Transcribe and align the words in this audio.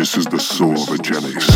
This 0.00 0.16
is 0.16 0.24
the 0.24 0.38
soul 0.38 0.82
of 0.82 0.88
a 0.88 0.96
Genius. 0.96 1.46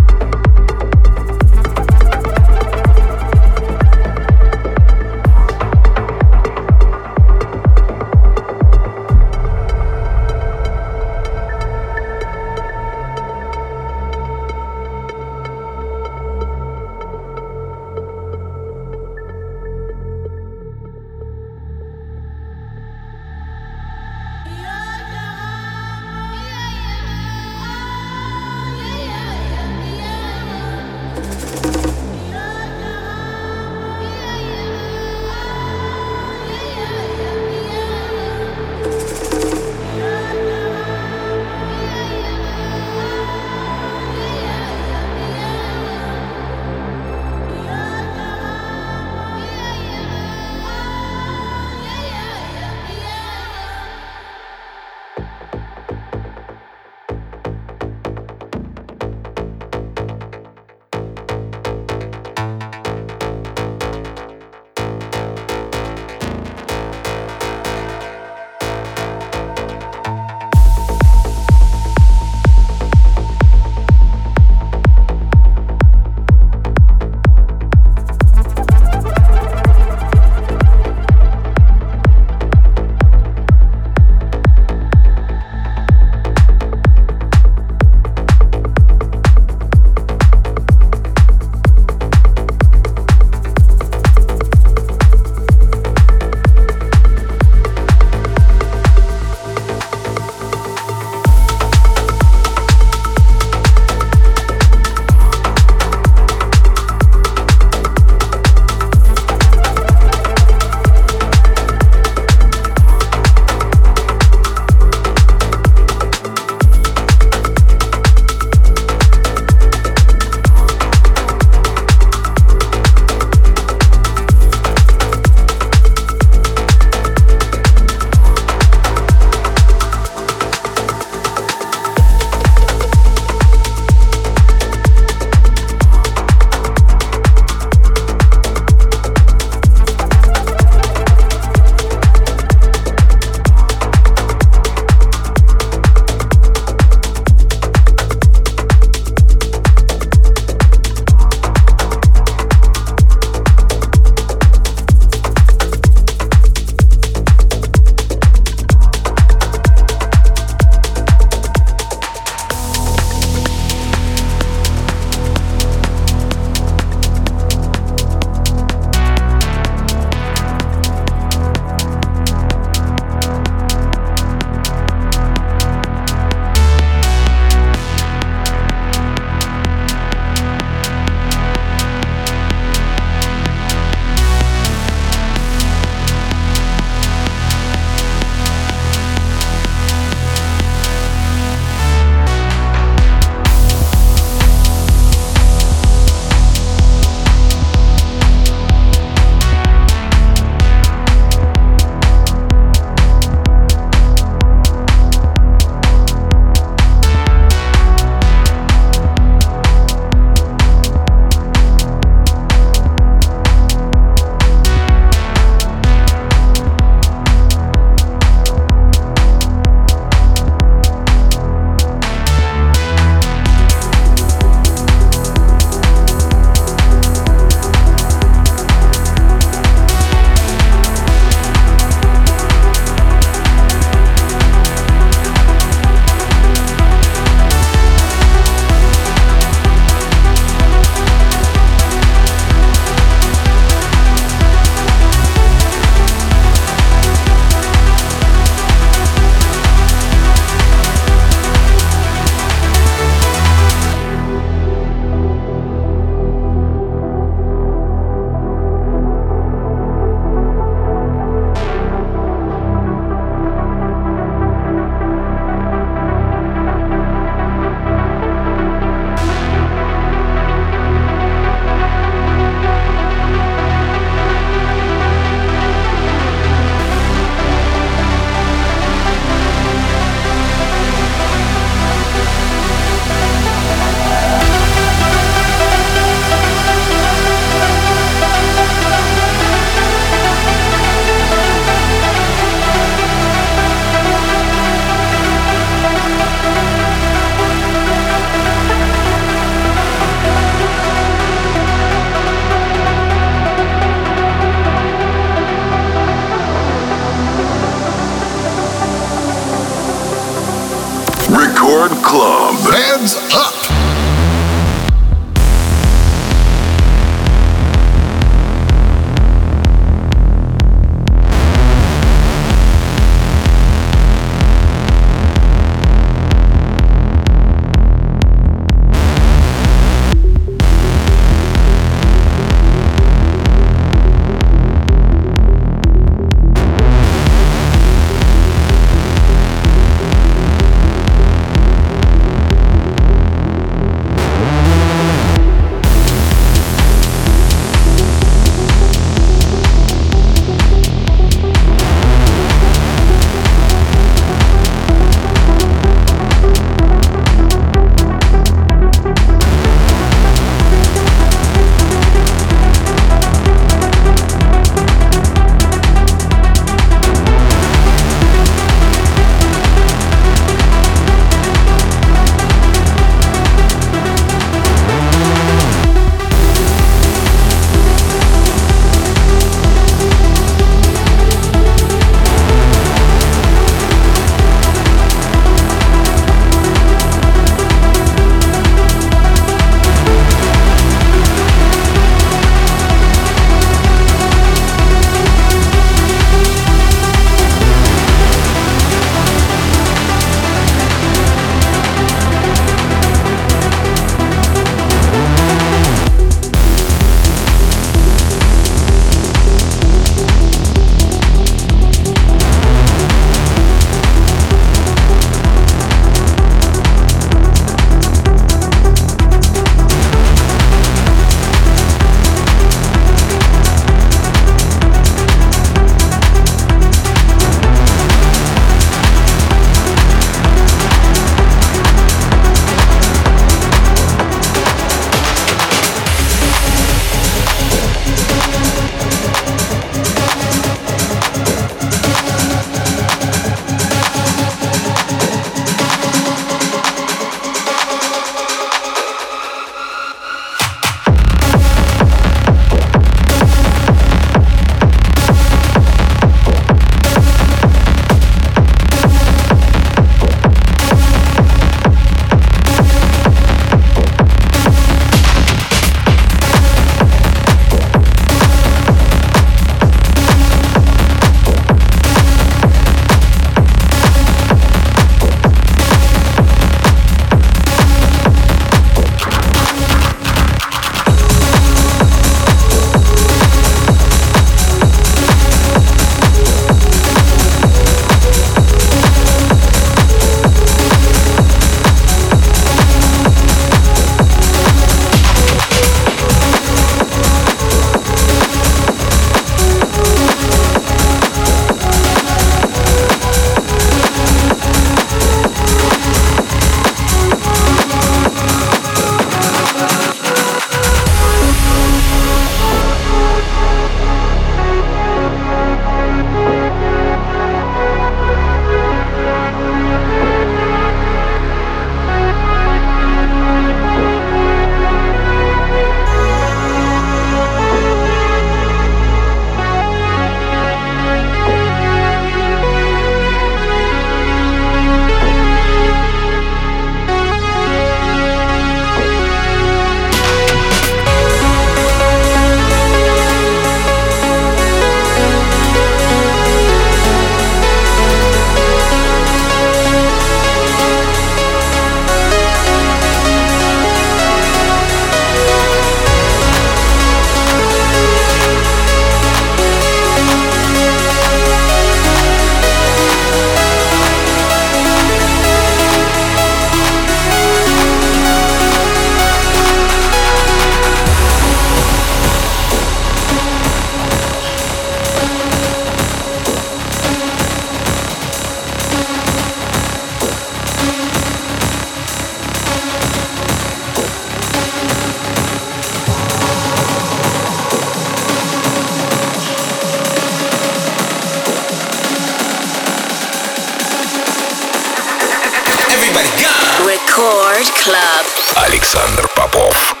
Record 596.83 597.67
Club. 597.83 598.25
Alexander 598.57 599.25
Popov. 599.33 600.00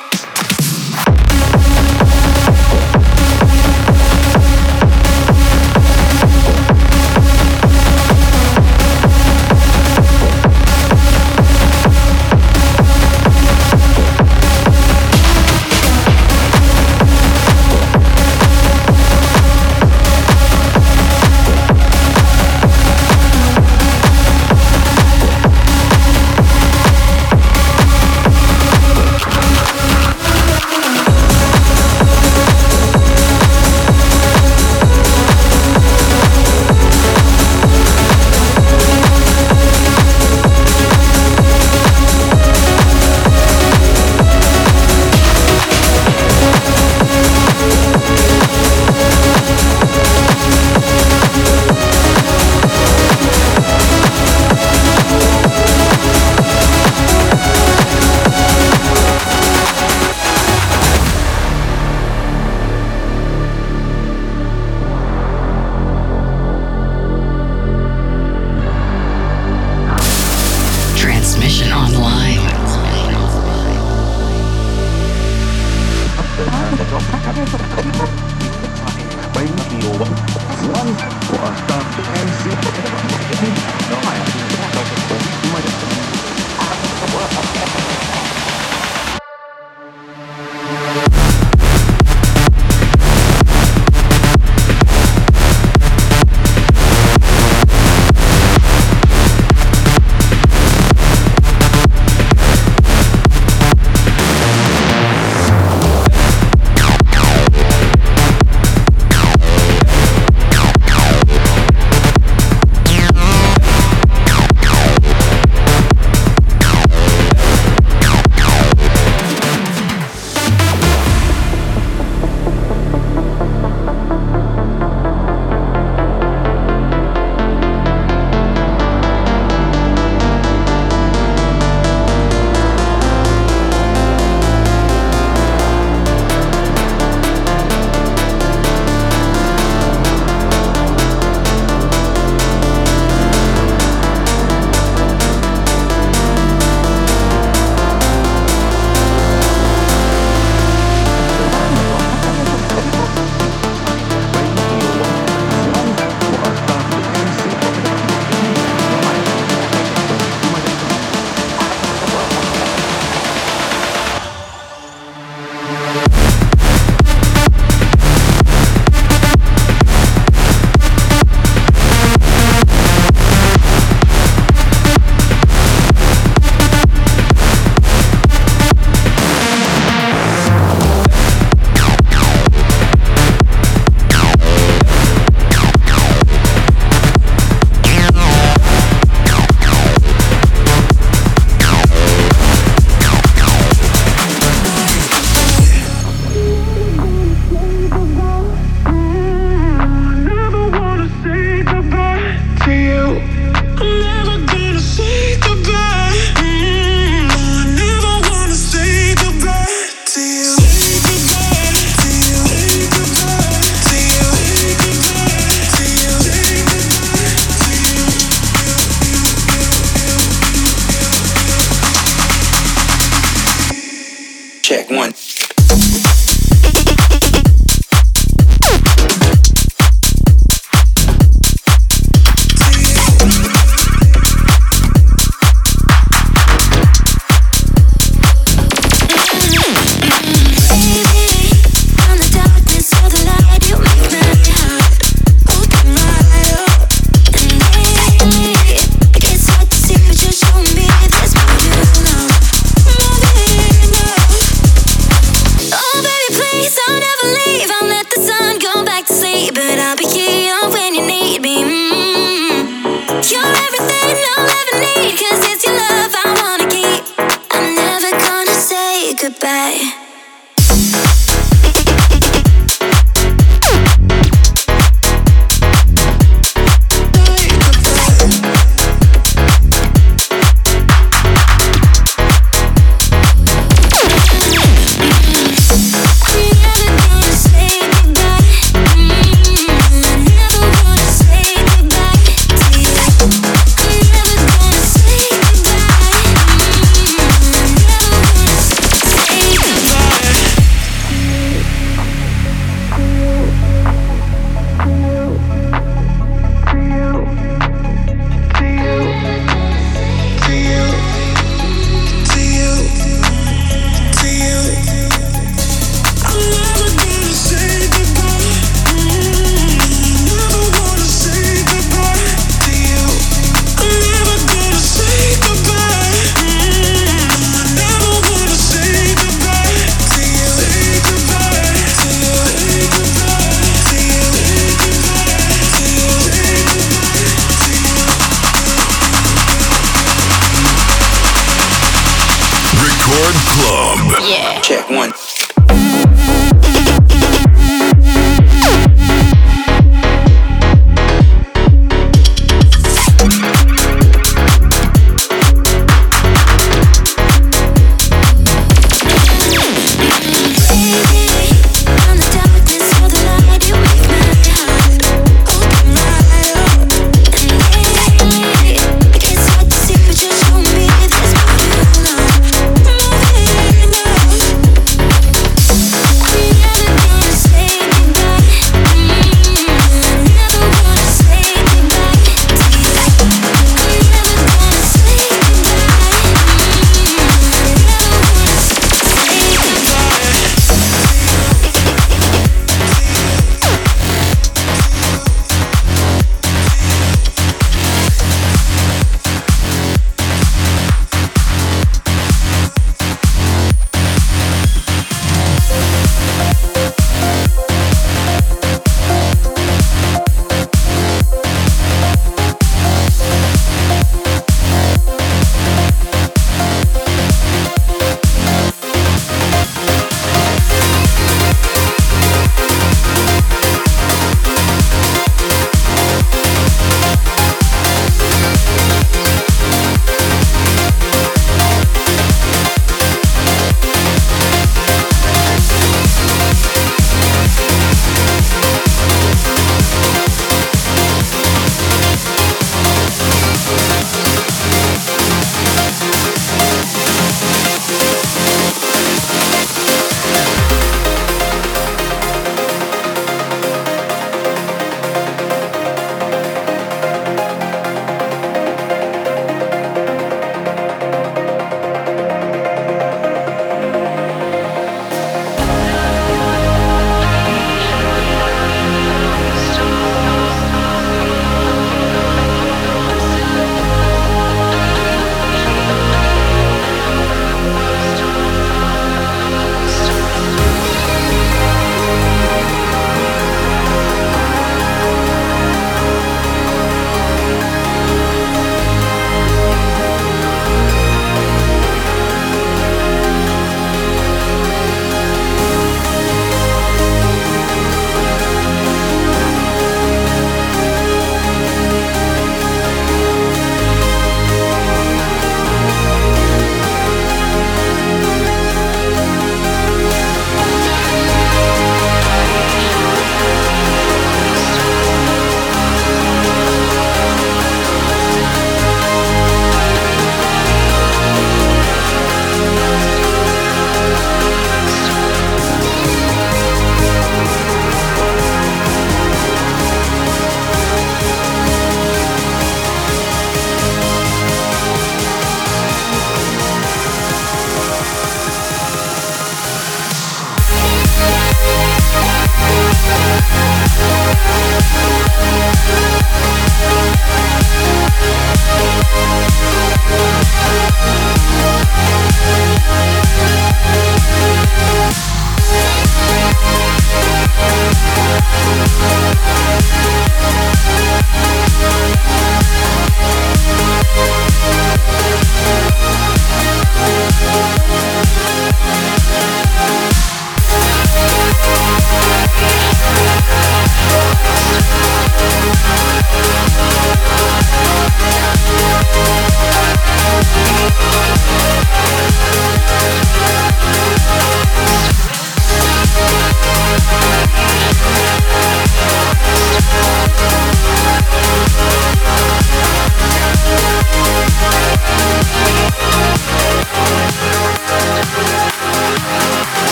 Check 344.63 344.89
one. 344.89 345.11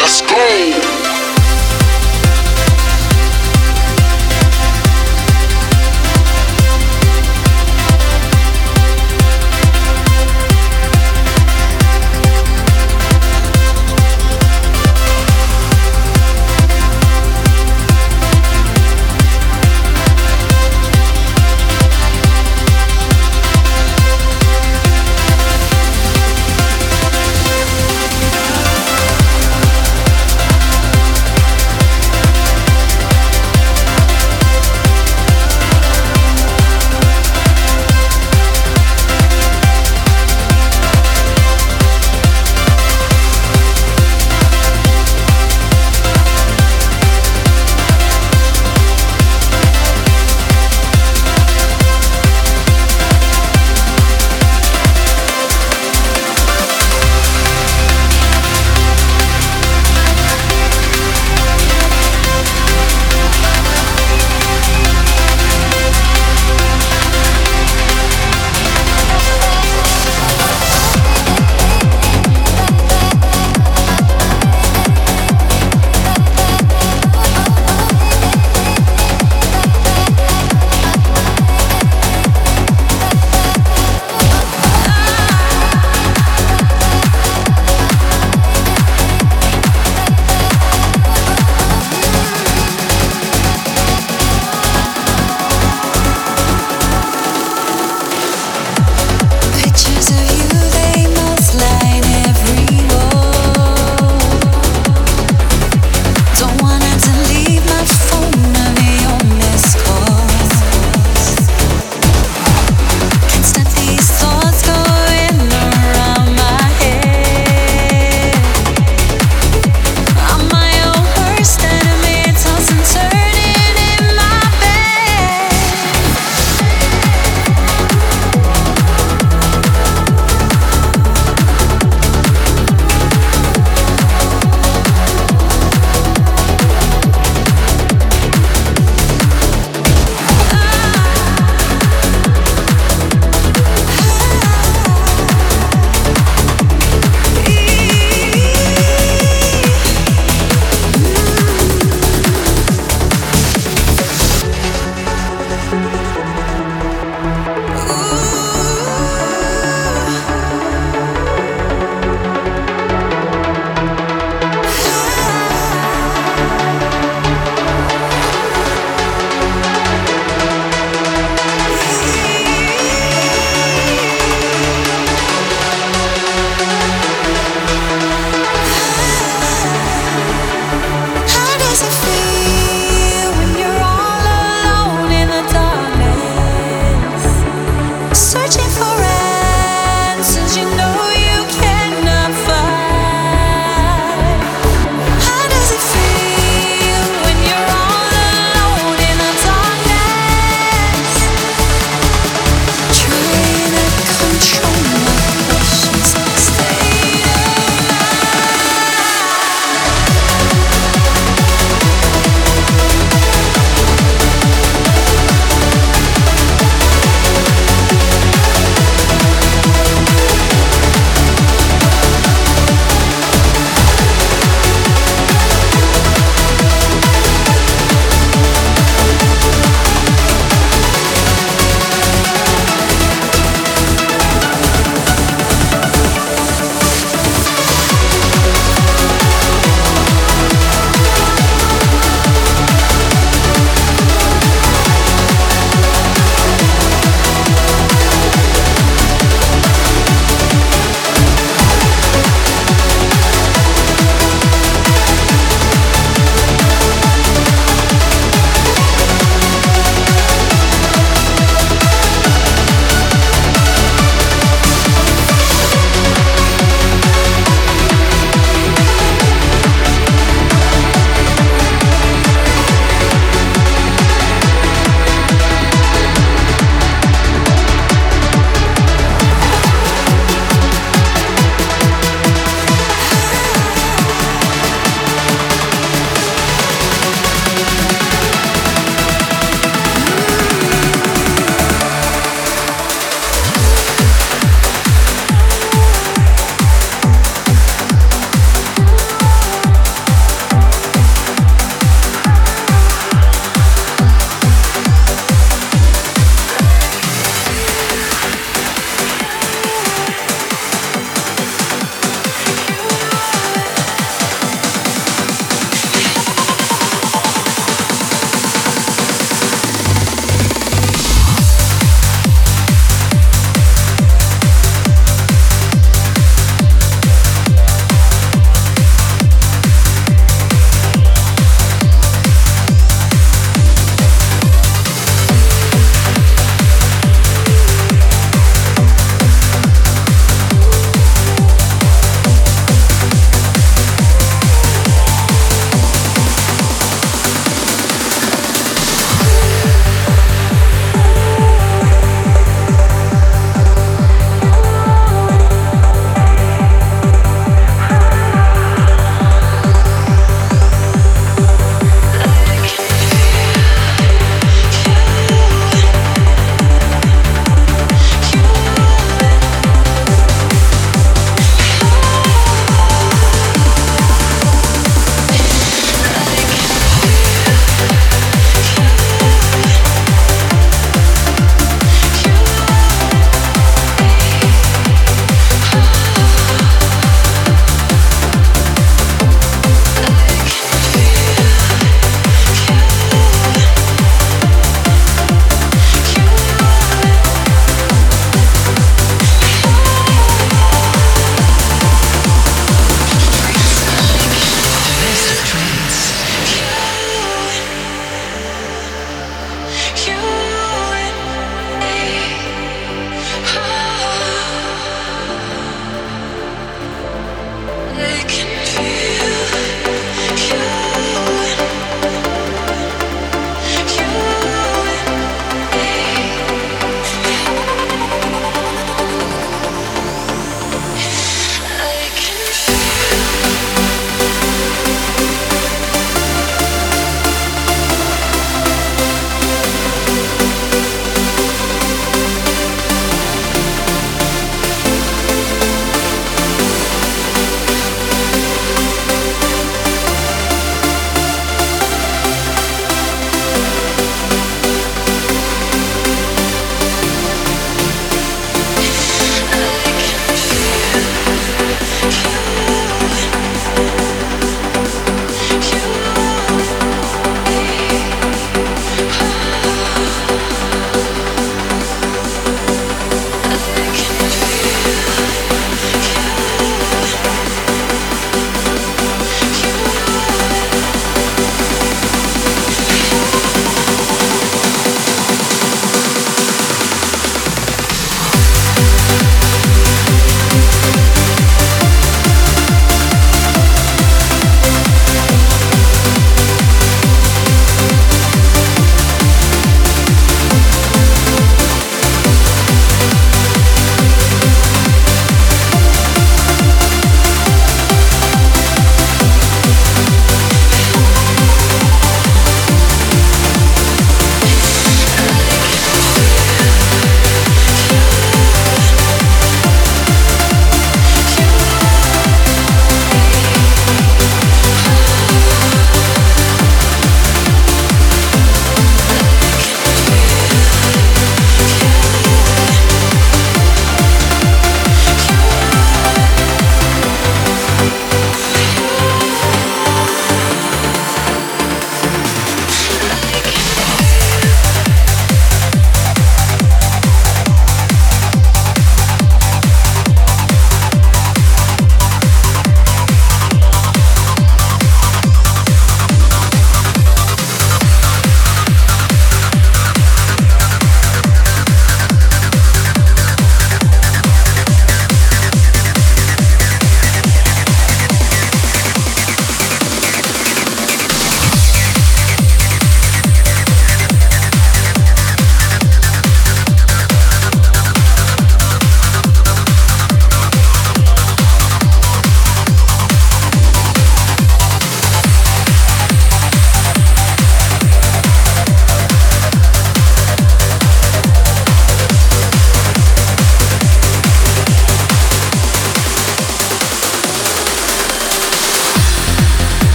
Let's 0.00 0.22
go. 0.22 0.29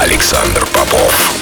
Александр 0.00 0.64
Попов. 0.72 1.39